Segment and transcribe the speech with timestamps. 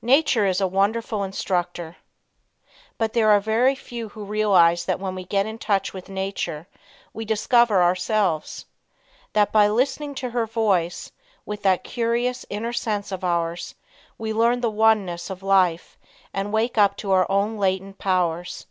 [0.00, 1.98] Nature is a Wonderful Instructor.
[2.96, 6.66] But there are very few who realize that when we get in touch with nature
[7.12, 8.64] we discover ourselves.
[9.34, 11.12] That by listening to her voice,
[11.44, 13.74] with that curious, inner sense of ours,
[14.16, 15.98] we learn the oneness of life
[16.32, 18.64] and wake up to our own latent powers.